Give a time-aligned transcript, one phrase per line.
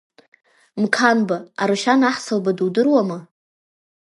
[0.81, 3.19] Мқанба, Арушьан Ахсалба дудыруама?